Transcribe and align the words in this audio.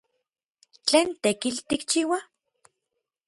¿Tlen 0.87 1.07
tekitl 1.21 1.59
tikchiua? 1.67 2.19